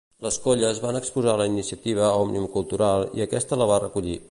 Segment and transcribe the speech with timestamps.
[0.25, 4.19] Les colles van exposar la iniciativa a Òmnium Cultural i aquesta la va recollir.